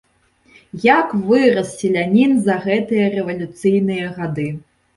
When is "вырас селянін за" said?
1.27-2.57